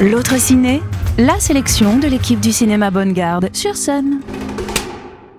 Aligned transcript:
L'autre 0.00 0.40
ciné, 0.40 0.82
la 1.18 1.38
sélection 1.38 2.00
de 2.00 2.08
l'équipe 2.08 2.40
du 2.40 2.50
cinéma 2.50 2.90
Bonne 2.90 3.12
Garde 3.12 3.48
sur 3.54 3.76
scène. 3.76 4.22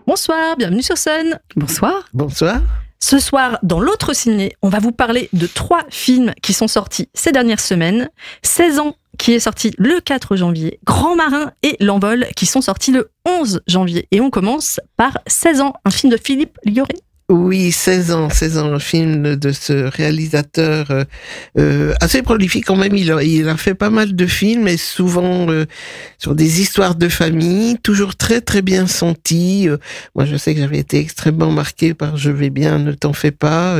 Bonsoir, 0.07 0.55
bienvenue 0.55 0.81
sur 0.81 0.97
scène. 0.97 1.41
Bonsoir. 1.57 2.07
Bonsoir. 2.13 2.61
Ce 3.01 3.19
soir, 3.19 3.59
dans 3.63 3.81
l'autre 3.81 4.13
ciné, 4.13 4.53
on 4.61 4.69
va 4.69 4.79
vous 4.79 4.93
parler 4.93 5.27
de 5.33 5.45
trois 5.45 5.83
films 5.89 6.31
qui 6.41 6.53
sont 6.53 6.69
sortis 6.69 7.09
ces 7.13 7.33
dernières 7.33 7.59
semaines. 7.59 8.09
16 8.43 8.79
ans 8.79 8.95
qui 9.17 9.33
est 9.33 9.41
sorti 9.41 9.73
le 9.77 9.99
4 9.99 10.37
janvier, 10.37 10.79
Grand 10.85 11.17
Marin 11.17 11.51
et 11.63 11.75
L'Envol 11.81 12.27
qui 12.37 12.45
sont 12.45 12.61
sortis 12.61 12.93
le 12.93 13.11
11 13.25 13.61
janvier. 13.67 14.07
Et 14.11 14.21
on 14.21 14.29
commence 14.29 14.79
par 14.95 15.17
16 15.27 15.59
ans, 15.59 15.73
un 15.83 15.91
film 15.91 16.13
de 16.13 16.17
Philippe 16.17 16.57
Lioré. 16.63 16.95
Oui, 17.29 17.73
16 17.73 18.11
ans, 18.13 18.29
16 18.29 18.57
ans, 18.57 18.73
un 18.73 18.79
film 18.79 19.35
de 19.35 19.51
ce 19.51 19.73
réalisateur 19.73 20.91
euh, 20.91 21.03
euh, 21.57 21.93
assez 21.99 22.21
prolifique 22.21 22.63
quand 22.65 22.77
même. 22.77 22.95
Il 22.95 23.11
a, 23.11 23.21
il 23.21 23.49
a 23.49 23.57
fait 23.57 23.73
pas 23.73 23.89
mal 23.89 24.15
de 24.15 24.25
films 24.25 24.69
et 24.69 24.77
souvent 24.77 25.49
euh, 25.49 25.65
sur 26.19 26.35
des 26.35 26.61
histoires 26.61 26.95
de 26.95 27.09
famille, 27.09 27.79
toujours 27.83 28.15
très 28.15 28.39
très 28.39 28.61
bien 28.61 28.87
sentis. 28.87 29.67
moi, 30.15 30.23
je 30.23 30.37
sais 30.37 30.55
que 30.55 30.61
j'avais 30.61 30.77
été 30.77 30.99
extrêmement 30.99 31.51
marqué 31.51 31.93
par 31.93 32.15
Je 32.15 32.31
vais 32.31 32.49
bien, 32.49 32.79
ne 32.79 32.93
t'en 32.93 33.11
fais 33.11 33.31
pas. 33.31 33.75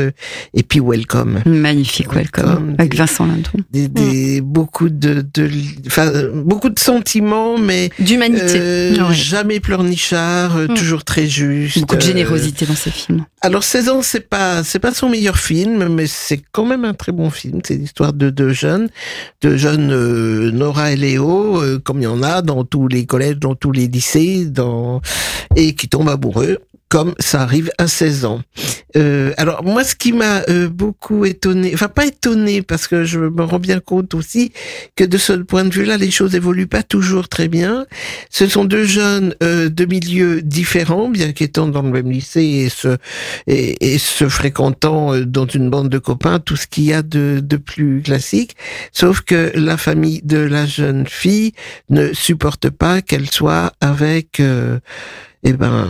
et 0.54 0.64
puis 0.64 0.82
Welcome. 0.82 1.42
Magnifique 1.46 2.14
Welcome, 2.14 2.76
avec 2.78 2.96
Vincent 2.96 3.28
Lindon. 3.28 3.64
Des, 3.72 3.88
des 3.88 4.42
beaucoup 4.42 4.90
de, 4.90 5.26
de, 5.34 5.50
enfin, 5.86 6.12
beaucoup 6.34 6.70
de 6.70 6.80
sentiments, 6.80 7.58
mais 7.58 7.92
d'humanité. 7.98 8.92
Jamais 9.12 9.62
pleurnichard, 9.62 10.58
mm. 10.58 10.74
toujours 10.74 11.06
très 11.06 11.28
juste. 11.28 11.80
Beaucoup 11.80 11.96
de 11.96 12.02
générosité 12.02 12.66
dans 12.66 12.76
ces 12.76 12.92
films. 12.92 13.24
Alors 13.42 13.64
16 13.64 13.90
ans, 13.90 14.02
c'est 14.02 14.28
pas 14.28 14.64
c'est 14.64 14.80
pas 14.80 14.92
son 14.92 15.10
meilleur 15.10 15.38
film, 15.38 15.90
mais 15.90 16.08
c'est 16.08 16.42
quand 16.52 16.66
même 16.66 16.86
un 16.86 16.96
très 16.96 17.12
bon 17.12 17.30
film. 17.30 17.62
C'est 17.64 17.76
l'histoire 17.76 18.12
de 18.14 18.32
deux 18.32 18.52
jeunes, 18.52 18.90
de 19.42 19.56
jeunes 19.56 19.92
euh, 19.92 20.50
Nora 20.52 20.92
et 20.92 20.96
Léo, 20.96 21.62
euh, 21.62 21.78
comme 21.78 22.00
il 22.00 22.06
y 22.06 22.08
en 22.08 22.24
a 22.24 22.42
dans 22.42 22.64
tous 22.64 22.88
les 22.88 23.06
collèges, 23.06 23.38
dans 23.38 23.54
tous 23.54 23.72
les 23.72 23.88
lycées, 23.88 24.52
et 25.56 25.76
qui 25.76 25.88
tombent 25.88 26.10
amoureux 26.10 26.58
comme 26.90 27.14
ça 27.20 27.42
arrive 27.42 27.72
à 27.78 27.88
16 27.88 28.26
ans. 28.26 28.42
Euh, 28.96 29.34
alors 29.38 29.64
moi, 29.64 29.84
ce 29.84 29.96
qui 29.96 30.14
m'a 30.14 30.44
euh, 30.50 30.70
beaucoup 30.70 31.26
étonné, 31.26 31.72
enfin 31.74 31.90
pas 31.90 32.06
étonné, 32.06 32.62
parce 32.62 32.88
que 32.88 33.04
je 33.04 33.20
me 33.20 33.44
rends 33.44 33.60
bien 33.60 33.80
compte 33.80 34.14
aussi 34.14 34.52
que 34.96 35.04
de 35.04 35.18
ce 35.18 35.34
point 35.34 35.66
de 35.66 35.74
vue-là, 35.74 35.98
les 35.98 36.12
choses 36.12 36.36
évoluent 36.36 36.68
pas 36.68 36.84
toujours 36.84 37.28
très 37.28 37.48
bien. 37.48 37.86
Ce 38.30 38.48
sont 38.48 38.66
deux 38.66 38.86
jeunes 38.86 39.36
euh, 39.44 39.70
de 39.70 39.86
milieux 39.86 40.42
différents, 40.42 41.10
bien 41.10 41.34
qu'étant 41.34 41.68
dans 41.68 41.82
le 41.82 41.92
même 41.92 42.10
lycée 42.10 42.42
et 42.42 42.70
se, 42.70 42.98
et, 43.48 43.94
et 43.94 43.98
se 43.98 44.30
fréquentant 44.30 45.14
euh, 45.14 45.26
dans 45.26 45.46
une 45.46 45.70
bande 45.70 45.90
de 45.90 46.00
copains, 46.00 46.40
tout 46.40 46.56
ce 46.56 46.68
qu'il 46.68 46.86
y 46.86 46.94
a 46.94 47.02
de, 47.02 47.42
de 47.44 47.58
plus 47.58 48.02
classique. 48.02 48.56
Sauf 48.92 49.22
que 49.22 49.52
la 49.56 49.78
famille 49.78 50.22
de 50.24 50.38
la 50.38 50.66
jeune 50.66 51.06
fille 51.08 51.54
ne 51.90 52.14
supporte 52.14 52.70
pas 52.70 53.02
qu'elle 53.02 53.30
soit 53.30 53.74
avec 53.82 54.40
euh, 54.40 54.80
eh 55.44 55.54
ben, 55.54 55.88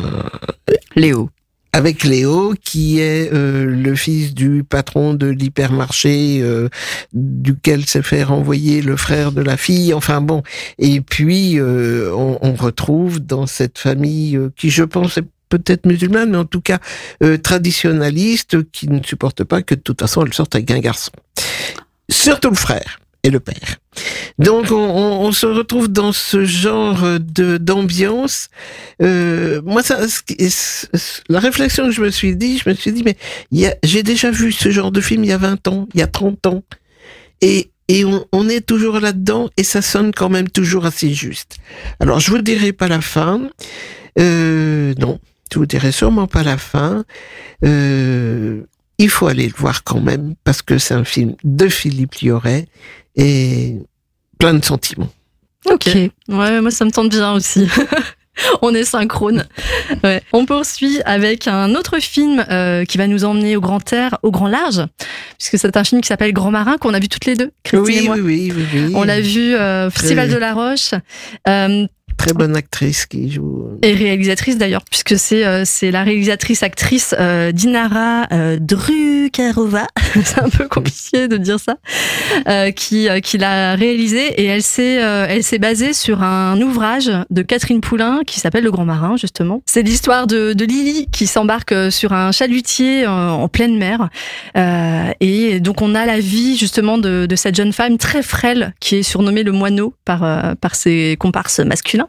Léo. 0.96 1.30
Avec 1.74 2.04
Léo, 2.04 2.56
qui 2.64 3.00
est 3.00 3.32
euh, 3.32 3.66
le 3.66 3.94
fils 3.94 4.34
du 4.34 4.64
patron 4.64 5.14
de 5.14 5.28
l'hypermarché, 5.28 6.40
euh, 6.42 6.70
duquel 7.14 7.86
s'est 7.86 8.02
fait 8.02 8.24
renvoyer 8.24 8.82
le 8.82 8.96
frère 8.96 9.32
de 9.32 9.42
la 9.42 9.58
fille. 9.58 9.94
Enfin 9.94 10.22
bon, 10.22 10.42
et 10.80 11.02
puis 11.02 11.60
euh, 11.60 12.12
on, 12.16 12.40
on, 12.42 12.54
retrouve 12.54 13.20
dans 13.20 13.46
cette 13.46 13.78
famille 13.78 14.40
qui, 14.56 14.72
je 14.72 14.84
pense, 14.84 15.20
est 15.20 15.26
peut-être 15.50 15.86
musulmane, 15.86 16.32
mais 16.32 16.38
en 16.38 16.46
tout 16.46 16.62
cas 16.62 16.80
traditionnaliste, 17.44 18.70
qui 18.72 18.90
ne 18.90 19.04
supporte 19.04 19.44
pas 19.44 19.62
que 19.62 19.76
de 19.76 19.82
toute 19.82 20.02
façon 20.02 20.26
elle 20.26 20.34
sorte 20.34 20.56
avec 20.56 20.72
un 20.72 20.80
garçon. 20.80 21.12
Surtout 22.10 22.50
le 22.50 22.56
frère 22.56 23.00
le 23.30 23.40
père. 23.40 23.78
Donc 24.40 24.72
on, 24.72 25.32
se 25.32 25.48
retrouve 25.48 25.88
dans 25.88 26.12
ce 26.12 26.46
genre 26.46 27.20
de 27.20 27.58
d'ambiance. 27.58 28.50
Euh, 29.02 29.62
moi, 29.66 29.82
ça, 29.82 30.00
la 31.30 31.40
réflexion 31.40 31.86
que 31.86 31.92
je 31.92 32.02
me 32.02 32.12
suis 32.12 32.36
dit, 32.36 32.60
je 32.64 32.70
me 32.70 32.76
suis 32.76 32.92
dit, 32.92 33.04
mais 33.04 33.18
j'ai 33.84 34.04
déjà 34.04 34.30
vu 34.30 34.52
ce 34.52 34.70
genre 34.70 34.92
de 34.92 35.02
film 35.02 35.24
il 35.24 35.30
y 35.30 35.34
a 35.34 35.38
20 35.38 35.68
ans, 35.68 35.88
il 35.96 36.00
y 36.00 36.04
a 36.04 36.08
30 36.08 36.46
ans, 36.46 36.64
et 37.42 37.72
on, 38.32 38.50
est 38.50 38.66
toujours 38.66 39.00
là-dedans 39.00 39.50
et 39.56 39.64
ça 39.64 39.82
sonne 39.82 40.12
quand 40.14 40.30
même 40.30 40.50
toujours 40.50 40.86
assez 40.86 41.14
juste. 41.14 41.58
Alors 42.00 42.20
je 42.20 42.32
vous 42.32 42.42
dirai 42.42 42.74
pas 42.74 42.88
la 42.88 43.02
fin, 43.02 43.50
euh, 44.20 44.94
non, 45.00 45.20
je 45.52 45.60
vous 45.60 45.66
dirai 45.66 45.92
sûrement 45.92 46.28
pas 46.28 46.44
la 46.44 46.58
fin. 46.58 47.06
Euh, 47.64 48.64
il 48.98 49.10
faut 49.10 49.28
aller 49.28 49.48
le 49.48 49.54
voir 49.56 49.84
quand 49.84 50.02
même 50.02 50.36
parce 50.44 50.62
que 50.62 50.78
c'est 50.78 50.96
un 50.96 51.04
film 51.04 51.36
de 51.44 51.70
Philippe 51.70 52.16
Lioré 52.16 52.68
et 53.18 53.76
plein 54.40 54.54
de 54.54 54.64
sentiments. 54.64 55.10
Ok. 55.66 55.88
Ouais, 56.30 56.62
moi 56.62 56.72
ça 56.72 56.86
me 56.86 56.92
tente 56.92 57.10
bien 57.10 57.34
aussi. 57.34 57.68
On 58.62 58.74
est 58.74 58.84
synchrone. 58.84 59.46
Ouais. 60.04 60.22
On 60.32 60.46
poursuit 60.46 61.02
avec 61.06 61.48
un 61.48 61.74
autre 61.76 62.00
film 62.00 62.46
euh, 62.50 62.86
qui 62.86 62.98
va 62.98 63.08
nous 63.08 63.26
emmener 63.26 63.56
au 63.56 63.62
grand 63.62 63.92
air, 63.92 64.18
au 64.22 64.32
grand 64.32 64.48
large, 64.48 64.86
puisque 65.40 65.58
c'est 65.58 65.76
un 65.76 65.84
film 65.84 66.02
qui 66.02 66.08
s'appelle 66.08 66.34
Grand 66.34 66.52
Marin 66.52 66.78
qu'on 66.78 66.94
a 66.94 67.00
vu 67.00 67.10
toutes 67.10 67.26
les 67.26 67.36
deux. 67.36 67.52
Oui, 67.74 68.08
oui, 68.10 68.10
oui, 68.22 68.54
oui, 68.56 68.66
oui, 68.74 68.92
On 68.94 69.04
l'a 69.04 69.22
vu 69.22 69.56
euh, 69.56 69.90
Festival 69.90 70.30
de 70.30 70.38
la 70.38 70.54
Roche. 70.54 70.92
Euh, 71.48 71.88
très 72.18 72.34
bonne 72.34 72.56
actrice 72.56 73.06
qui 73.06 73.32
joue. 73.32 73.64
Euh, 73.72 73.88
Et 73.88 73.94
réalisatrice 73.94 74.58
d'ailleurs, 74.58 74.84
puisque 74.90 75.18
c'est 75.18 75.46
euh, 75.46 75.64
la 75.84 76.04
réalisatrice 76.04 76.64
actrice 76.64 77.16
euh, 77.20 77.52
Dinara 77.52 78.28
euh, 78.34 78.58
Drukarova, 78.60 79.88
c'est 80.24 80.40
un 80.40 80.50
peu 80.50 80.68
compliqué 80.68 81.28
de 81.28 81.38
dire 81.38 81.58
ça, 81.60 81.78
qui 82.76 83.08
qui 83.22 83.38
l'a 83.38 83.76
réalisé 83.76 84.42
et 84.42 84.46
elle 84.46 84.64
s'est 84.64 85.60
basée 85.60 85.94
sur 85.94 86.24
un 86.24 86.60
ouvrage 86.62 87.12
de 87.30 87.42
Catherine 87.42 87.82
Poulain 87.82 88.22
qui 88.26 88.40
s'appelle 88.40 88.64
Le 88.64 88.72
Grand 88.72 88.86
Marin 88.86 89.16
justement. 89.16 89.62
C'est 89.66 89.84
l'histoire 89.84 90.28
de, 90.28 90.54
de 90.54 90.66
Lily 90.66 91.08
qui 91.12 91.28
s'embarque 91.28 91.74
sur 91.92 92.14
un 92.14 92.32
chalutier 92.32 93.06
en, 93.06 93.44
en 93.44 93.48
pleine 93.48 93.78
mer 93.78 94.10
et 95.20 95.60
donc 95.60 95.82
on 95.82 95.94
a 95.96 96.06
la 96.06 96.20
vie 96.20 96.58
justement 96.58 96.98
de, 96.98 97.26
de 97.28 97.36
cette 97.36 97.56
jeune 97.56 97.74
femme 97.74 97.98
très 97.98 98.24
frêle 98.24 98.74
qui 98.80 98.96
est 98.96 99.04
surnommée 99.04 99.44
le 99.44 99.52
moineau 99.52 99.94
par 100.04 100.56
par 100.60 100.76
ses 100.76 101.16
comparses 101.20 101.60
masculins 101.60 102.07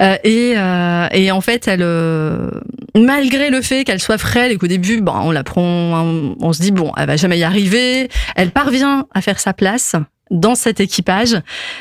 euh, 0.00 0.16
et, 0.24 0.54
euh, 0.56 1.08
et, 1.12 1.30
en 1.30 1.40
fait, 1.40 1.68
elle, 1.68 1.82
euh, 1.82 2.50
malgré 2.94 3.50
le 3.50 3.62
fait 3.62 3.84
qu'elle 3.84 4.00
soit 4.00 4.18
frêle 4.18 4.52
et 4.52 4.56
qu'au 4.56 4.66
début, 4.66 5.00
bon, 5.00 5.14
on 5.14 5.30
la 5.30 5.44
prend, 5.44 5.62
on, 5.62 6.36
on 6.40 6.52
se 6.52 6.62
dit 6.62 6.72
bon, 6.72 6.92
elle 6.96 7.06
va 7.06 7.16
jamais 7.16 7.38
y 7.38 7.44
arriver. 7.44 8.08
Elle 8.34 8.50
parvient 8.50 9.06
à 9.14 9.20
faire 9.20 9.40
sa 9.40 9.52
place 9.52 9.96
dans 10.30 10.54
cet 10.54 10.80
équipage 10.80 11.36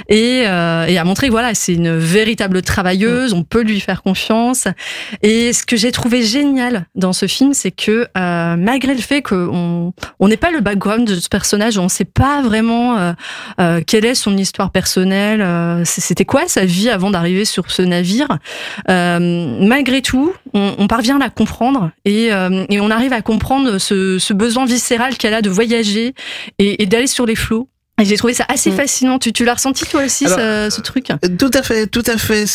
et, 0.08 0.44
euh, 0.46 0.86
et 0.86 0.98
à 0.98 1.04
montrer 1.04 1.28
que 1.28 1.32
voilà 1.32 1.56
c'est 1.56 1.74
une 1.74 1.98
véritable 1.98 2.62
travailleuse 2.62 3.34
on 3.34 3.44
peut 3.44 3.64
lui 3.64 3.80
faire 3.80 4.04
confiance. 4.04 4.68
Et 5.24 5.52
ce 5.54 5.66
que 5.66 5.76
j'ai 5.76 5.92
trouvé 5.92 6.22
génial 6.22 6.86
dans 6.96 7.14
ce 7.14 7.28
film 7.28 7.54
c'est 7.54 7.72
que 7.72 8.08
euh, 8.18 8.56
malgré 8.56 8.94
le 8.94 9.02
fait 9.02 9.22
qu'on 9.22 9.94
on 10.20 10.28
n'est 10.28 10.38
pas 10.38 10.52
le 10.52 10.60
background 10.62 11.08
de 11.08 11.16
ce 11.16 11.30
personnage 11.30 11.78
on 11.78 11.90
sait 11.90 12.06
pas 12.06 12.42
vraiment 12.42 12.98
euh, 12.98 13.14
euh 13.60 13.82
quelle 13.86 14.06
est 14.06 14.16
son 14.16 14.38
histoire 14.38 14.72
personnelle 14.72 15.42
euh, 15.42 15.82
c'était 15.86 16.26
quoi 16.26 16.48
sa 16.48 16.66
vie 16.66 16.90
avant 16.90 17.10
d'arriver 17.10 17.46
sur 17.46 17.72
ce 17.72 17.82
navire. 17.82 18.28
Euh, 18.90 19.58
malgré 19.62 20.02
tout 20.02 20.34
on, 20.54 20.76
on, 20.78 20.88
parvient 20.88 21.16
à 21.16 21.20
la 21.20 21.30
comprendre 21.30 21.92
et, 22.06 22.28
et 22.28 22.80
on 22.80 22.92
arrive 22.92 23.14
à 23.14 23.22
comprendre 23.22 23.78
ce, 23.78 24.20
ce 24.20 24.34
besoin 24.34 24.66
viscéral 24.66 25.18
qu'elle 25.18 25.34
a 25.34 25.42
de 25.42 25.50
voyager 25.50 26.14
et, 26.60 26.84
et 26.84 26.86
d'aller 26.86 27.08
sur 27.08 27.26
les 27.26 27.36
flots 27.36 27.68
j'ai 28.04 28.18
trouvé 28.18 28.34
ça 28.34 28.46
assez 28.50 28.72
mm. 28.72 28.76
fascinant. 28.76 29.20
Tu, 29.20 29.32
tu 29.32 29.46
l'as 29.46 29.54
ressenti 29.54 29.86
toi 29.86 30.04
aussi 30.04 30.26
Alors, 30.26 30.38
ce, 30.72 30.76
ce, 30.78 30.82
truc? 30.82 31.08
Tout 31.40 31.52
à 31.54 31.64
fait, 31.64 31.88
tout 31.88 32.04
à 32.08 32.18
fait. 32.18 32.46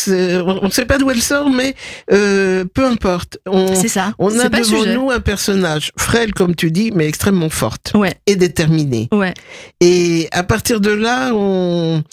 On 0.45 0.65
ne 0.65 0.69
sait 0.69 0.85
pas 0.85 0.97
d'où 0.97 1.09
elle 1.09 1.21
sort, 1.21 1.49
mais 1.49 1.75
euh, 2.11 2.65
peu 2.65 2.85
importe. 2.85 3.39
C'est 3.73 3.87
ça. 3.87 4.13
On 4.19 4.37
a 4.39 4.49
devant 4.49 4.85
nous 4.85 5.11
un 5.11 5.19
personnage 5.19 5.91
frêle, 5.97 6.33
comme 6.33 6.55
tu 6.55 6.71
dis, 6.71 6.91
mais 6.93 7.07
extrêmement 7.07 7.49
forte 7.49 7.93
ouais. 7.95 8.13
et 8.27 8.35
déterminée. 8.35 9.09
Ouais. 9.11 9.33
Et 9.79 10.27
à 10.31 10.43
partir 10.43 10.79
de 10.79 10.91
là, 10.91 11.31
on 11.33 12.03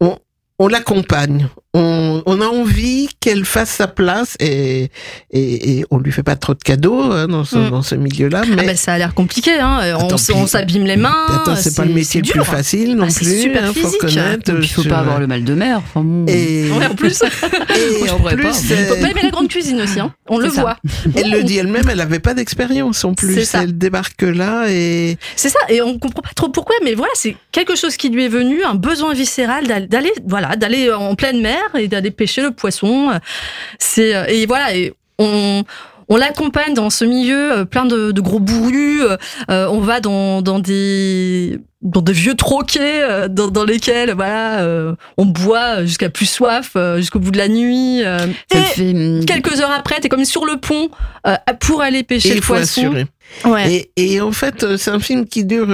on, 0.00 0.18
on 0.58 0.68
l'accompagne 0.68 1.48
on, 1.76 2.22
on, 2.26 2.40
a 2.40 2.46
envie 2.46 3.08
qu'elle 3.20 3.44
fasse 3.44 3.70
sa 3.70 3.86
place 3.86 4.36
et, 4.40 4.90
et, 5.30 5.78
et, 5.78 5.84
on 5.90 5.98
lui 5.98 6.12
fait 6.12 6.22
pas 6.22 6.36
trop 6.36 6.54
de 6.54 6.62
cadeaux 6.62 7.02
hein, 7.02 7.28
dans 7.28 7.44
ce, 7.44 7.56
mm. 7.56 7.70
dans 7.70 7.82
ce 7.82 7.94
milieu-là. 7.94 8.42
Mais 8.48 8.56
ah 8.60 8.64
bah 8.64 8.76
ça 8.76 8.94
a 8.94 8.98
l'air 8.98 9.14
compliqué. 9.14 9.52
Hein. 9.58 9.78
Attends, 9.78 10.16
on, 10.34 10.42
on 10.42 10.46
s'abîme 10.46 10.84
les 10.84 10.96
mains. 10.96 11.44
c'est 11.56 11.76
pas 11.76 11.84
le 11.84 11.92
métier 11.92 12.22
le 12.22 12.30
plus 12.30 12.44
facile 12.44 12.96
non 12.96 13.06
ah, 13.08 13.14
plus. 13.14 13.42
Super 13.42 13.64
hein, 13.64 13.72
physique. 13.72 14.00
faut 14.00 14.06
connaître. 14.06 14.52
Il 14.60 14.68
faut 14.68 14.82
je... 14.82 14.88
pas 14.88 14.98
avoir 14.98 15.20
le 15.20 15.26
mal 15.26 15.44
de 15.44 15.54
mer. 15.54 15.78
Enfin, 15.78 16.02
bon. 16.02 16.24
et... 16.28 16.70
Ouais, 16.76 16.86
en 16.86 16.94
plus. 16.94 17.22
et 18.02 18.10
en 18.10 18.18
plus, 18.18 18.42
pas. 18.42 18.52
Faut 18.52 19.00
pas 19.00 19.10
aimer 19.10 19.22
la 19.22 19.30
grande 19.30 19.48
cuisine 19.48 19.80
aussi. 19.80 20.00
Hein. 20.00 20.12
On 20.28 20.38
le 20.38 20.50
ça. 20.50 20.60
voit. 20.60 20.76
Elle 21.14 21.30
le 21.30 21.42
dit 21.42 21.56
elle-même. 21.58 21.88
Elle 21.90 22.00
avait 22.00 22.18
pas 22.18 22.34
d'expérience 22.34 23.04
en 23.04 23.14
plus. 23.14 23.54
Elle 23.54 23.76
débarque 23.76 24.22
là 24.22 24.66
et. 24.68 25.18
C'est 25.36 25.48
ça. 25.48 25.58
Et 25.68 25.82
on 25.82 25.98
comprend 25.98 26.22
pas 26.22 26.30
trop 26.34 26.48
pourquoi. 26.48 26.76
Mais 26.84 26.94
voilà, 26.94 27.12
c'est 27.14 27.36
quelque 27.52 27.76
chose 27.76 27.96
qui 27.96 28.08
lui 28.08 28.24
est 28.24 28.28
venu, 28.28 28.62
un 28.64 28.74
besoin 28.74 29.14
viscéral 29.14 29.66
d'aller, 29.88 30.12
voilà, 30.26 30.56
d'aller 30.56 30.92
en 30.92 31.14
pleine 31.14 31.40
mer 31.40 31.65
et 31.74 31.88
d'aller 31.88 32.10
pêcher 32.10 32.42
le 32.42 32.50
poisson. 32.50 33.10
C'est 33.78 34.12
et 34.32 34.46
voilà 34.46 34.74
et 34.74 34.92
on 35.18 35.64
on 36.08 36.16
l'accompagne 36.16 36.72
dans 36.72 36.88
ce 36.88 37.04
milieu 37.04 37.64
plein 37.64 37.84
de, 37.84 38.12
de 38.12 38.20
gros 38.20 38.38
bourrus. 38.38 39.02
on 39.48 39.80
va 39.80 40.00
dans, 40.00 40.40
dans 40.40 40.60
des 40.60 41.58
dans 41.82 42.00
des 42.00 42.12
vieux 42.12 42.34
troquets 42.34 43.28
dans, 43.28 43.48
dans 43.48 43.64
lesquels 43.64 44.12
voilà 44.12 44.94
on 45.16 45.26
boit 45.26 45.84
jusqu'à 45.84 46.08
plus 46.08 46.26
soif 46.26 46.76
jusqu'au 46.96 47.18
bout 47.18 47.32
de 47.32 47.38
la 47.38 47.48
nuit 47.48 48.00
et 48.00 48.94
hum, 48.94 49.24
quelques 49.24 49.60
heures 49.60 49.72
après 49.72 50.00
t'es 50.00 50.08
comme 50.08 50.24
sur 50.24 50.44
le 50.44 50.58
pont 50.58 50.90
pour 51.60 51.82
aller 51.82 52.02
pêcher 52.02 52.34
le 52.34 52.40
poisson 52.40 53.06
ouais. 53.44 53.88
et, 53.96 54.14
et 54.14 54.20
en 54.20 54.32
fait 54.32 54.76
c'est 54.76 54.90
un 54.90 55.00
film 55.00 55.26
qui 55.26 55.44
dure 55.44 55.68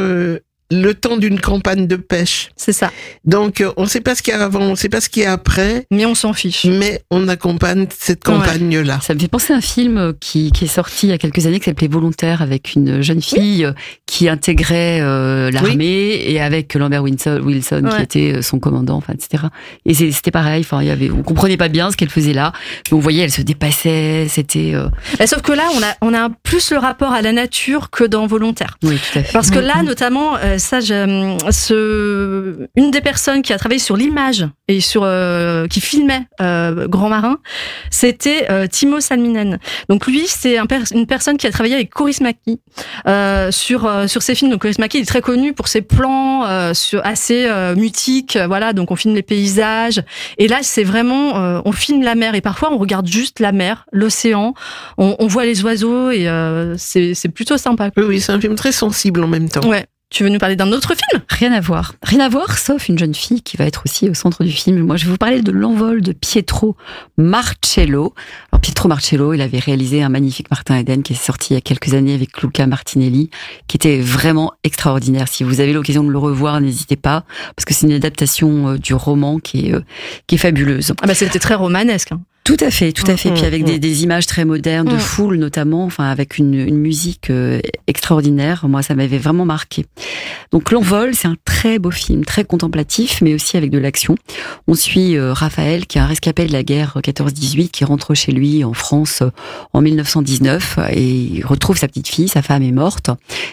le 0.72 0.94
temps 0.94 1.18
d'une 1.18 1.38
campagne 1.38 1.86
de 1.86 1.96
pêche. 1.96 2.50
C'est 2.56 2.72
ça. 2.72 2.90
Donc, 3.24 3.60
euh, 3.60 3.72
on 3.76 3.82
ne 3.82 3.88
sait 3.88 4.00
pas 4.00 4.14
ce 4.14 4.22
qu'il 4.22 4.32
y 4.32 4.36
a 4.36 4.42
avant, 4.42 4.60
on 4.60 4.70
ne 4.70 4.74
sait 4.74 4.88
pas 4.88 5.00
ce 5.00 5.08
qu'il 5.08 5.22
y 5.22 5.26
a 5.26 5.32
après. 5.32 5.86
Mais 5.90 6.06
on 6.06 6.14
s'en 6.14 6.32
fiche. 6.32 6.64
Mais 6.64 7.02
on 7.10 7.28
accompagne 7.28 7.86
cette 7.96 8.24
campagne-là. 8.24 8.98
Ça 9.02 9.14
me 9.14 9.18
fait 9.18 9.28
penser 9.28 9.52
à 9.52 9.56
un 9.56 9.60
film 9.60 10.14
qui, 10.18 10.50
qui 10.50 10.64
est 10.64 10.68
sorti 10.68 11.08
il 11.08 11.10
y 11.10 11.12
a 11.12 11.18
quelques 11.18 11.46
années 11.46 11.58
qui 11.58 11.66
s'appelait 11.66 11.88
Volontaire 11.88 12.40
avec 12.40 12.74
une 12.74 13.02
jeune 13.02 13.20
fille 13.20 13.66
euh, 13.66 13.72
qui 14.06 14.28
intégrait 14.28 15.00
euh, 15.02 15.50
l'armée 15.50 16.22
et 16.30 16.40
avec 16.40 16.74
Lambert 16.74 17.02
Wilson, 17.02 17.40
Wilson 17.44 17.88
qui 17.94 18.02
était 18.02 18.42
son 18.42 18.58
commandant, 18.58 18.96
enfin, 18.96 19.12
etc. 19.12 19.44
Et 19.84 19.92
c'était 19.94 20.30
pareil. 20.30 20.62
Enfin, 20.64 20.80
il 20.80 20.88
y 20.88 20.90
avait, 20.90 21.10
on 21.10 21.22
comprenait 21.22 21.58
pas 21.58 21.68
bien 21.68 21.90
ce 21.90 21.96
qu'elle 21.96 22.10
faisait 22.10 22.32
là, 22.32 22.52
mais 22.90 22.96
on 22.96 23.00
voyait, 23.00 23.24
elle 23.24 23.30
se 23.30 23.42
dépassait. 23.42 24.26
C'était. 24.28 24.74
Sauf 25.26 25.42
que 25.42 25.52
là, 25.52 25.64
on 25.76 25.82
a, 25.82 26.12
on 26.12 26.14
a 26.14 26.30
plus 26.42 26.70
le 26.70 26.78
rapport 26.78 27.12
à 27.12 27.20
la 27.20 27.32
nature 27.32 27.90
que 27.90 28.04
dans 28.04 28.26
Volontaire. 28.26 28.78
Oui, 28.82 28.96
tout 28.96 29.18
à 29.18 29.22
fait. 29.22 29.32
Parce 29.32 29.50
que 29.50 29.58
là, 29.58 29.82
notamment, 29.82 30.36
ça, 30.62 30.80
ce, 30.80 32.68
une 32.76 32.90
des 32.90 33.00
personnes 33.00 33.42
qui 33.42 33.52
a 33.52 33.58
travaillé 33.58 33.78
sur 33.78 33.96
l'image 33.96 34.46
et 34.68 34.80
sur 34.80 35.02
euh, 35.04 35.66
qui 35.66 35.80
filmait 35.80 36.26
euh, 36.40 36.88
Grand 36.88 37.08
Marin, 37.08 37.38
c'était 37.90 38.46
euh, 38.50 38.66
Timo 38.66 39.00
Salminen. 39.00 39.58
Donc 39.88 40.06
lui, 40.06 40.24
c'est 40.26 40.58
un 40.58 40.66
une 40.94 41.06
personne 41.06 41.36
qui 41.36 41.46
a 41.46 41.50
travaillé 41.50 41.74
avec 41.74 41.90
Coris 41.90 42.20
Maki 42.20 42.60
euh, 43.06 43.50
sur 43.50 43.90
sur 44.08 44.22
ses 44.22 44.34
films. 44.34 44.50
Donc 44.50 44.62
Coris 44.62 44.78
Maki 44.78 44.98
est 44.98 45.04
très 45.04 45.20
connu 45.20 45.52
pour 45.52 45.68
ses 45.68 45.82
plans 45.82 46.72
sur 46.74 47.04
assez 47.04 47.48
mutiques. 47.76 48.38
Voilà, 48.46 48.72
donc 48.72 48.90
on 48.90 48.96
filme 48.96 49.14
les 49.14 49.22
paysages. 49.22 50.02
Et 50.38 50.48
là, 50.48 50.60
c'est 50.62 50.84
vraiment, 50.84 51.62
on 51.64 51.72
filme 51.72 52.02
la 52.02 52.14
mer 52.14 52.34
et 52.34 52.40
parfois 52.40 52.72
on 52.72 52.78
regarde 52.78 53.06
juste 53.06 53.40
la 53.40 53.52
mer, 53.52 53.86
l'océan. 53.92 54.54
On, 54.96 55.16
on, 55.18 55.26
voit 55.26 55.44
les 55.44 55.62
oiseaux 55.64 56.10
et 56.10 56.26
c'est 56.78 57.28
plutôt 57.28 57.58
sympa. 57.58 57.90
Oui, 57.96 58.04
oui 58.04 58.20
c'est 58.20 58.32
un 58.32 58.40
film 58.40 58.54
très 58.54 58.72
sensible 58.72 59.22
en 59.24 59.28
même 59.28 59.48
temps. 59.48 59.68
Ouais. 59.68 59.86
Tu 60.12 60.24
veux 60.24 60.28
nous 60.28 60.38
parler 60.38 60.56
d'un 60.56 60.70
autre 60.72 60.92
film? 60.94 61.22
Rien 61.30 61.52
à 61.52 61.60
voir. 61.60 61.94
Rien 62.02 62.20
à 62.20 62.28
voir, 62.28 62.58
sauf 62.58 62.90
une 62.90 62.98
jeune 62.98 63.14
fille 63.14 63.40
qui 63.40 63.56
va 63.56 63.64
être 63.64 63.84
aussi 63.86 64.10
au 64.10 64.14
centre 64.14 64.44
du 64.44 64.52
film. 64.52 64.80
Moi, 64.80 64.96
je 64.96 65.06
vais 65.06 65.10
vous 65.10 65.16
parler 65.16 65.40
de 65.40 65.50
l'envol 65.50 66.02
de 66.02 66.12
Pietro 66.12 66.76
Marcello. 67.16 68.12
Alors, 68.52 68.60
Pietro 68.60 68.90
Marcello, 68.90 69.32
il 69.32 69.40
avait 69.40 69.58
réalisé 69.58 70.02
un 70.02 70.10
magnifique 70.10 70.50
Martin 70.50 70.76
Eden 70.76 71.02
qui 71.02 71.14
est 71.14 71.16
sorti 71.16 71.54
il 71.54 71.56
y 71.56 71.56
a 71.56 71.62
quelques 71.62 71.94
années 71.94 72.12
avec 72.12 72.42
Luca 72.42 72.66
Martinelli, 72.66 73.30
qui 73.68 73.78
était 73.78 74.00
vraiment 74.00 74.52
extraordinaire. 74.64 75.28
Si 75.28 75.44
vous 75.44 75.60
avez 75.60 75.72
l'occasion 75.72 76.04
de 76.04 76.10
le 76.10 76.18
revoir, 76.18 76.60
n'hésitez 76.60 76.96
pas, 76.96 77.24
parce 77.56 77.64
que 77.64 77.72
c'est 77.72 77.86
une 77.86 77.94
adaptation 77.94 78.68
euh, 78.68 78.78
du 78.78 78.92
roman 78.92 79.38
qui 79.38 79.68
est, 79.68 79.74
euh, 79.74 79.80
qui 80.26 80.34
est 80.34 80.38
fabuleuse. 80.38 80.92
Ah 81.00 81.06
bah, 81.06 81.14
c'était 81.14 81.38
très 81.38 81.54
romanesque. 81.54 82.12
Hein. 82.12 82.20
Tout 82.44 82.56
à 82.58 82.70
fait, 82.70 82.92
tout 82.92 83.08
à 83.08 83.16
fait. 83.16 83.30
Puis 83.30 83.44
avec 83.44 83.64
des, 83.64 83.78
des 83.78 84.02
images 84.02 84.26
très 84.26 84.44
modernes, 84.44 84.88
de 84.88 84.98
foule 84.98 85.36
notamment, 85.36 85.84
enfin 85.84 86.10
avec 86.10 86.38
une, 86.38 86.54
une 86.54 86.78
musique 86.78 87.30
euh, 87.30 87.60
extraordinaire. 87.86 88.66
Moi, 88.68 88.82
ça 88.82 88.96
m'avait 88.96 89.18
vraiment 89.18 89.44
marqué. 89.44 89.86
Donc 90.50 90.72
l'envol, 90.72 91.14
c'est 91.14 91.28
un 91.28 91.36
très 91.44 91.78
beau 91.78 91.92
film, 91.92 92.24
très 92.24 92.44
contemplatif, 92.44 93.20
mais 93.22 93.32
aussi 93.32 93.56
avec 93.56 93.70
de 93.70 93.78
l'action. 93.78 94.16
On 94.66 94.74
suit 94.74 95.16
euh, 95.16 95.32
Raphaël, 95.32 95.86
qui 95.86 95.98
est 95.98 96.00
un 96.00 96.06
rescapé 96.06 96.46
de 96.46 96.52
la 96.52 96.64
guerre 96.64 96.98
14-18, 97.02 97.70
qui 97.70 97.84
rentre 97.84 98.14
chez 98.14 98.32
lui 98.32 98.64
en 98.64 98.74
France 98.74 99.22
euh, 99.22 99.30
en 99.72 99.80
1919 99.80 100.78
et 100.90 101.10
il 101.10 101.46
retrouve 101.46 101.78
sa 101.78 101.86
petite 101.86 102.08
fille. 102.08 102.28
Sa 102.28 102.42
femme 102.42 102.62
est 102.64 102.72
morte 102.72 103.10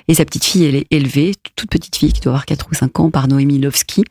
et 0.07 0.15
sa 0.15 0.25
petite 0.25 0.45
fille, 0.45 0.65
elle 0.65 0.75
est 0.75 0.87
élevée, 0.89 1.35
toute 1.55 1.69
petite 1.69 1.95
fille 1.95 2.11
qui 2.11 2.21
doit 2.21 2.31
avoir 2.31 2.45
4 2.45 2.67
ou 2.71 2.73
5 2.73 2.99
ans, 2.99 3.11
par 3.11 3.27
Noémie 3.27 3.59
Lovski. 3.59 4.03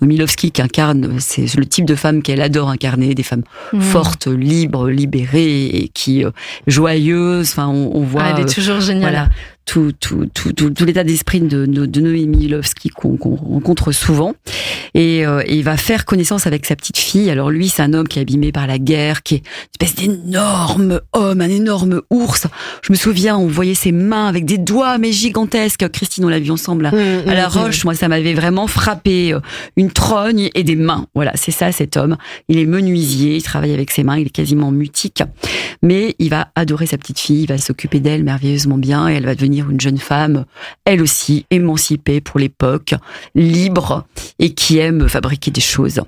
Noémie 0.00 0.16
Lovski 0.16 0.52
qui 0.52 0.62
incarne, 0.62 1.20
c'est 1.20 1.54
le 1.54 1.66
type 1.66 1.84
de 1.84 1.94
femme 1.94 2.22
qu'elle 2.22 2.40
adore 2.40 2.70
incarner, 2.70 3.14
des 3.14 3.22
femmes 3.22 3.44
mmh. 3.74 3.80
Libre, 4.30 4.88
libérée 4.88 5.66
et 5.66 5.88
qui 5.88 6.24
euh, 6.24 6.30
joyeuse. 6.66 7.50
Enfin, 7.50 7.68
on, 7.68 8.02
voit. 8.02 8.22
Ah, 8.24 8.34
elle 8.36 8.42
est 8.42 8.54
toujours 8.54 8.80
géniale. 8.80 9.10
Voilà, 9.10 9.28
tout, 9.64 9.92
tout, 9.98 10.28
tout, 10.32 10.52
tout, 10.52 10.84
l'état 10.84 11.04
d'esprit 11.04 11.40
de, 11.40 11.66
de, 11.66 11.86
de 11.86 12.00
Noémie 12.00 12.48
Lovski 12.48 12.88
qu'on 12.90 13.16
rencontre 13.16 13.92
souvent. 13.92 14.34
Et, 14.94 15.26
euh, 15.26 15.42
et, 15.46 15.56
il 15.56 15.64
va 15.64 15.76
faire 15.76 16.04
connaissance 16.04 16.46
avec 16.46 16.66
sa 16.66 16.76
petite 16.76 16.98
fille. 16.98 17.30
Alors 17.30 17.50
lui, 17.50 17.68
c'est 17.68 17.82
un 17.82 17.92
homme 17.94 18.08
qui 18.08 18.18
est 18.18 18.22
abîmé 18.22 18.52
par 18.52 18.66
la 18.66 18.78
guerre, 18.78 19.22
qui 19.22 19.36
est 19.36 19.38
une 19.38 19.86
espèce 19.86 19.94
d'énorme 19.94 21.00
homme, 21.12 21.40
un 21.40 21.50
énorme 21.50 22.02
ours. 22.10 22.46
Je 22.82 22.92
me 22.92 22.96
souviens, 22.96 23.36
on 23.36 23.46
voyait 23.46 23.74
ses 23.74 23.92
mains 23.92 24.26
avec 24.26 24.44
des 24.44 24.58
doigts 24.58 24.98
mais 24.98 25.12
gigantesques. 25.12 25.88
Christine, 25.90 26.24
on 26.24 26.28
l'a 26.28 26.40
vu 26.40 26.50
ensemble 26.50 26.90
mmh, 26.92 27.28
à 27.28 27.34
la 27.34 27.48
mmh, 27.48 27.52
roche. 27.52 27.84
Mmh. 27.84 27.86
Moi, 27.86 27.94
ça 27.94 28.08
m'avait 28.08 28.34
vraiment 28.34 28.66
frappé. 28.66 29.32
Euh, 29.32 29.40
une 29.76 29.90
trogne 29.90 30.50
et 30.54 30.64
des 30.64 30.76
mains. 30.76 31.06
Voilà, 31.14 31.32
c'est 31.34 31.50
ça 31.50 31.72
cet 31.72 31.96
homme. 31.96 32.16
Il 32.48 32.58
est 32.58 32.66
menuisier, 32.66 33.36
il 33.36 33.42
travaille 33.42 33.72
avec 33.72 33.90
ses 33.90 34.04
mains, 34.04 34.18
il 34.18 34.26
est 34.26 34.30
quasiment 34.30 34.70
mutique. 34.70 35.22
Mais 35.82 36.14
il 36.18 36.30
va 36.30 36.48
adorer 36.54 36.86
sa 36.86 36.98
petite 36.98 37.18
fille, 37.18 37.42
il 37.42 37.48
va 37.48 37.58
s'occuper 37.58 38.00
d'elle 38.00 38.24
merveilleusement 38.24 38.78
bien 38.78 39.08
et 39.08 39.14
elle 39.14 39.24
va 39.24 39.34
devenir 39.34 39.51
une 39.52 39.80
jeune 39.80 39.98
femme, 39.98 40.44
elle 40.84 41.02
aussi 41.02 41.46
émancipée 41.50 42.20
pour 42.20 42.40
l'époque, 42.40 42.94
libre 43.34 44.04
et 44.38 44.54
qui 44.54 44.78
aime 44.78 45.08
fabriquer 45.08 45.50
des 45.50 45.60
choses. 45.60 46.00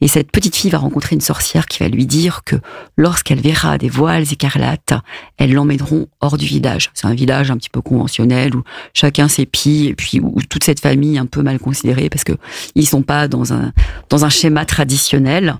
Et 0.00 0.08
cette 0.08 0.30
petite 0.30 0.56
fille 0.56 0.70
va 0.70 0.78
rencontrer 0.78 1.14
une 1.14 1.20
sorcière 1.20 1.66
qui 1.66 1.82
va 1.82 1.88
lui 1.88 2.06
dire 2.06 2.42
que 2.44 2.56
lorsqu'elle 2.96 3.40
verra 3.40 3.78
des 3.78 3.88
voiles 3.88 4.32
écarlates, 4.32 4.94
elles 5.38 5.52
l'emmèneront 5.52 6.08
hors 6.20 6.36
du 6.36 6.46
village. 6.46 6.90
C'est 6.94 7.06
un 7.06 7.14
village 7.14 7.50
un 7.50 7.56
petit 7.56 7.70
peu 7.70 7.80
conventionnel 7.80 8.54
où 8.54 8.62
chacun 8.94 9.28
s'épie 9.28 9.86
et 9.88 9.94
puis 9.94 10.20
où 10.20 10.36
toute 10.48 10.64
cette 10.64 10.80
famille 10.80 11.18
un 11.18 11.26
peu 11.26 11.42
mal 11.42 11.58
considérée 11.58 12.08
parce 12.08 12.24
que 12.24 12.32
ils 12.74 12.86
sont 12.86 13.02
pas 13.02 13.28
dans 13.28 13.52
un 13.52 13.72
dans 14.08 14.24
un 14.24 14.30
schéma 14.30 14.64
traditionnel. 14.64 15.56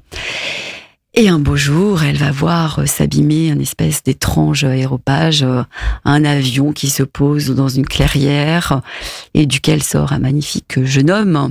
Et 1.12 1.28
un 1.28 1.40
beau 1.40 1.56
jour, 1.56 2.04
elle 2.04 2.18
va 2.18 2.30
voir 2.30 2.78
euh, 2.78 2.86
s'abîmer 2.86 3.50
un 3.50 3.58
espèce 3.58 4.04
d'étrange 4.04 4.62
aéropage, 4.62 5.42
euh, 5.42 5.64
un 6.04 6.24
avion 6.24 6.72
qui 6.72 6.88
se 6.88 7.02
pose 7.02 7.50
dans 7.50 7.68
une 7.68 7.84
clairière 7.84 8.80
et 9.34 9.46
duquel 9.46 9.82
sort 9.82 10.12
un 10.12 10.20
magnifique 10.20 10.84
jeune 10.84 11.10
homme 11.10 11.50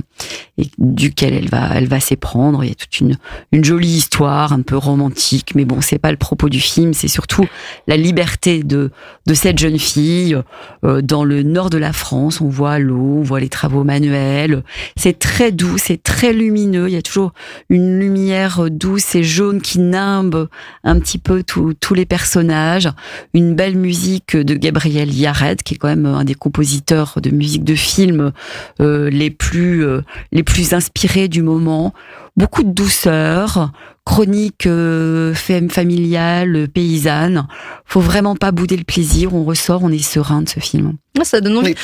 et 0.56 0.64
duquel 0.78 1.34
elle 1.34 1.50
va, 1.50 1.72
elle 1.74 1.88
va 1.88 2.00
s'éprendre. 2.00 2.64
Il 2.64 2.68
y 2.68 2.72
a 2.72 2.74
toute 2.74 3.00
une, 3.00 3.18
une 3.52 3.62
jolie 3.62 3.96
histoire, 3.96 4.54
un 4.54 4.62
peu 4.62 4.78
romantique, 4.78 5.52
mais 5.54 5.66
bon, 5.66 5.82
c'est 5.82 5.98
pas 5.98 6.10
le 6.10 6.16
propos 6.16 6.48
du 6.48 6.60
film, 6.60 6.94
c'est 6.94 7.08
surtout 7.08 7.46
la 7.86 7.98
liberté 7.98 8.62
de, 8.62 8.90
de 9.26 9.34
cette 9.34 9.58
jeune 9.58 9.78
fille. 9.78 10.38
Euh, 10.84 11.02
dans 11.02 11.22
le 11.22 11.42
nord 11.42 11.68
de 11.68 11.78
la 11.78 11.92
France, 11.92 12.40
on 12.40 12.48
voit 12.48 12.78
l'eau, 12.78 13.18
on 13.18 13.22
voit 13.22 13.40
les 13.40 13.50
travaux 13.50 13.84
manuels. 13.84 14.62
C'est 14.96 15.18
très 15.18 15.52
doux, 15.52 15.76
c'est 15.76 16.02
très 16.02 16.32
lumineux. 16.32 16.88
Il 16.88 16.94
y 16.94 16.98
a 16.98 17.02
toujours 17.02 17.34
une 17.68 17.98
lumière 17.98 18.70
douce 18.70 19.14
et 19.14 19.22
jaune 19.22 19.49
qui 19.58 19.80
nimbe 19.80 20.48
un 20.84 21.00
petit 21.00 21.18
peu 21.18 21.42
tous 21.42 21.94
les 21.94 22.06
personnages. 22.06 22.88
Une 23.34 23.54
belle 23.54 23.76
musique 23.76 24.36
de 24.36 24.54
Gabriel 24.54 25.12
Yared, 25.12 25.62
qui 25.62 25.74
est 25.74 25.76
quand 25.76 25.88
même 25.88 26.06
un 26.06 26.24
des 26.24 26.34
compositeurs 26.34 27.18
de 27.20 27.30
musique 27.30 27.64
de 27.64 27.74
film 27.74 28.32
euh, 28.80 29.10
les 29.10 29.30
plus 29.30 29.84
euh, 29.84 30.02
les 30.32 30.42
plus 30.42 30.72
inspirés 30.74 31.28
du 31.28 31.42
moment. 31.42 31.92
Beaucoup 32.36 32.62
de 32.62 32.70
douceur, 32.70 33.72
chronique 34.04 34.66
euh, 34.66 35.34
familiale, 35.34 36.68
paysanne. 36.72 37.46
Faut 37.84 38.00
vraiment 38.00 38.36
pas 38.36 38.52
bouder 38.52 38.76
le 38.76 38.84
plaisir. 38.84 39.34
On 39.34 39.44
ressort, 39.44 39.82
on 39.82 39.90
est 39.90 39.98
serein 39.98 40.42
de 40.42 40.48
ce 40.48 40.60
film. 40.60 40.94
Ça 41.22 41.40
donne 41.40 41.74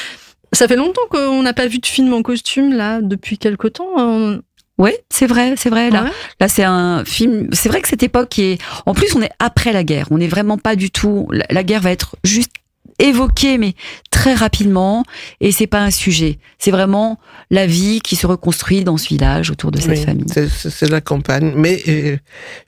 Ça 0.52 0.68
fait 0.68 0.76
longtemps 0.76 1.02
qu'on 1.10 1.42
n'a 1.42 1.52
pas 1.52 1.66
vu 1.66 1.78
de 1.78 1.86
film 1.86 2.12
en 2.12 2.22
costume 2.22 2.72
là, 2.72 3.02
depuis 3.02 3.38
quelque 3.38 3.68
temps. 3.68 4.40
Oui, 4.78 4.90
c'est 5.10 5.26
vrai, 5.26 5.54
c'est 5.56 5.70
vrai. 5.70 5.90
Là, 5.90 6.10
là, 6.38 6.48
c'est 6.48 6.64
un 6.64 7.04
film. 7.04 7.48
C'est 7.52 7.68
vrai 7.68 7.80
que 7.80 7.88
cette 7.88 8.02
époque 8.02 8.38
est. 8.38 8.58
En 8.84 8.94
plus, 8.94 9.14
on 9.16 9.22
est 9.22 9.30
après 9.38 9.72
la 9.72 9.84
guerre. 9.84 10.08
On 10.10 10.18
n'est 10.18 10.28
vraiment 10.28 10.58
pas 10.58 10.76
du 10.76 10.90
tout. 10.90 11.28
La, 11.50 11.64
guerre 11.64 11.80
va 11.80 11.90
être 11.90 12.16
juste 12.24 12.50
évoquée, 12.98 13.56
mais 13.56 13.72
très 14.10 14.34
rapidement. 14.34 15.02
Et 15.40 15.50
c'est 15.50 15.66
pas 15.66 15.80
un 15.80 15.90
sujet. 15.90 16.38
C'est 16.58 16.70
vraiment 16.70 17.18
la 17.50 17.66
vie 17.66 18.00
qui 18.00 18.16
se 18.16 18.26
reconstruit 18.26 18.84
dans 18.84 18.98
ce 18.98 19.08
village 19.08 19.50
autour 19.50 19.70
de 19.70 19.80
cette 19.80 20.04
famille. 20.04 20.26
C'est 20.28 20.90
la 20.90 21.00
campagne. 21.00 21.54
Mais 21.56 21.82
euh, 21.88 22.18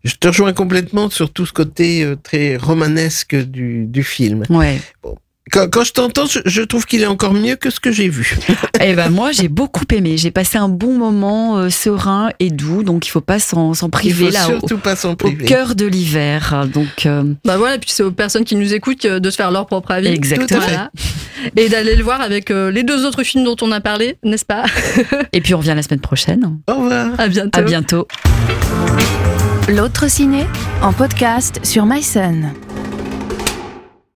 je 0.04 0.14
te 0.14 0.28
rejoins 0.28 0.54
complètement 0.54 1.10
sur 1.10 1.30
tout 1.30 1.44
ce 1.44 1.52
côté 1.52 2.04
euh, 2.04 2.16
très 2.16 2.56
romanesque 2.56 3.36
du, 3.36 3.84
du 3.86 4.02
film. 4.02 4.44
Ouais. 4.48 4.80
Quand, 5.50 5.84
je 5.84 5.92
t'entends, 5.92 6.24
je, 6.26 6.62
trouve 6.62 6.86
qu'il 6.86 7.02
est 7.02 7.06
encore 7.06 7.32
mieux 7.34 7.56
que 7.56 7.70
ce 7.70 7.80
que 7.80 7.92
j'ai 7.92 8.08
vu. 8.08 8.36
eh 8.80 8.94
ben 8.94 9.10
moi, 9.10 9.32
j'ai 9.32 9.48
beaucoup 9.48 9.84
aimé. 9.92 10.16
J'ai 10.16 10.30
passé 10.30 10.58
un 10.58 10.68
bon 10.68 10.94
moment 10.94 11.58
euh, 11.58 11.70
serein 11.70 12.30
et 12.40 12.50
doux, 12.50 12.82
donc 12.82 13.06
il 13.06 13.10
faut 13.10 13.20
pas 13.20 13.38
s'en 13.38 13.72
priver 13.90 14.26
il 14.26 14.32
faut 14.32 14.34
là. 14.34 14.44
Surtout 14.44 14.74
au, 14.74 14.78
pas 14.78 14.96
s'en 14.96 15.14
priver. 15.14 15.44
Au 15.44 15.46
cœur 15.46 15.74
de 15.74 15.86
l'hiver, 15.86 16.66
donc. 16.72 17.06
Euh, 17.06 17.24
bah 17.44 17.56
voilà, 17.56 17.76
et 17.76 17.78
puis 17.78 17.90
c'est 17.90 18.02
aux 18.02 18.10
personnes 18.10 18.44
qui 18.44 18.56
nous 18.56 18.74
écoutent 18.74 19.06
de 19.06 19.30
se 19.30 19.36
faire 19.36 19.50
leur 19.50 19.66
propre 19.66 19.92
avis. 19.92 20.08
Exactement. 20.08 20.62
Et 21.56 21.68
d'aller 21.68 21.94
le 21.94 22.02
voir 22.02 22.20
avec 22.20 22.50
euh, 22.50 22.70
les 22.70 22.82
deux 22.82 23.04
autres 23.06 23.22
films 23.22 23.44
dont 23.44 23.56
on 23.62 23.72
a 23.72 23.80
parlé, 23.80 24.16
n'est-ce 24.24 24.44
pas? 24.44 24.64
Et 25.32 25.40
puis 25.40 25.54
on 25.54 25.58
revient 25.58 25.74
la 25.74 25.82
semaine 25.82 26.00
prochaine. 26.00 26.58
Au 26.68 26.74
revoir. 26.74 27.08
À 27.18 27.28
bientôt. 27.28 27.58
À 27.58 27.62
bientôt. 27.62 28.08
L'autre 29.68 30.08
ciné 30.10 30.46
en 30.82 30.92
podcast 30.92 31.60
sur 31.62 31.86
MySun. 31.86 32.52